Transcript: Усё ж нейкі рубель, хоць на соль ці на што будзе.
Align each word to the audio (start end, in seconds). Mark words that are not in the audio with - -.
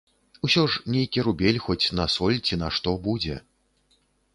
Усё 0.47 0.63
ж 0.75 0.81
нейкі 0.95 1.25
рубель, 1.29 1.61
хоць 1.67 1.91
на 2.01 2.09
соль 2.17 2.41
ці 2.45 2.61
на 2.67 2.75
што 2.79 2.89
будзе. 3.09 3.41